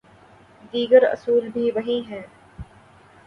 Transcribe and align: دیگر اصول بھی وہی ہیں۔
دیگر 0.73 1.03
اصول 1.03 1.49
بھی 1.49 1.71
وہی 1.71 2.01
ہیں۔ 2.09 2.21